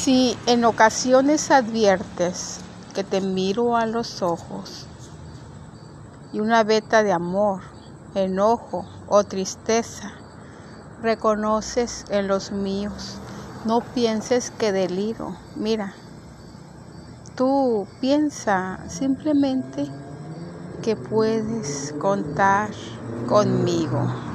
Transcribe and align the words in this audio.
Si 0.00 0.38
en 0.46 0.64
ocasiones 0.64 1.50
adviertes 1.50 2.60
que 2.94 3.02
te 3.02 3.20
miro 3.20 3.76
a 3.76 3.84
los 3.84 4.22
ojos 4.22 4.86
y 6.32 6.38
una 6.38 6.62
veta 6.62 7.02
de 7.02 7.10
amor, 7.10 7.62
enojo 8.14 8.86
o 9.08 9.24
tristeza 9.24 10.12
reconoces 11.02 12.04
en 12.10 12.28
los 12.28 12.52
míos, 12.52 13.16
no 13.64 13.80
pienses 13.80 14.52
que 14.52 14.70
deliro. 14.70 15.34
Mira, 15.56 15.96
tú 17.36 17.88
piensa 18.00 18.78
simplemente 18.88 19.90
que 20.80 20.94
puedes 20.94 21.92
contar 21.98 22.70
conmigo. 23.26 24.27